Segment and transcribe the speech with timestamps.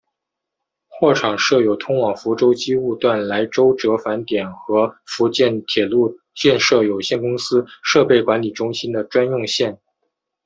[0.87, 9.79] 货场设有通往福州机务段来舟折返点和福建铁路建设有限公司设备管理中心的专用线。